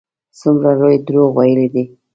[0.39, 1.83] څومره لوی دروغ ویلي دي.